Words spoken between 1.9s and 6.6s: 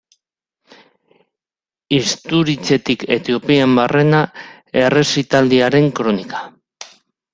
Isturitzetik Etiopian barrena errezitaldiaren kronika.